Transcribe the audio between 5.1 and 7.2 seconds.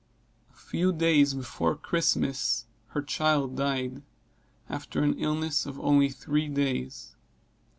illness of only three days.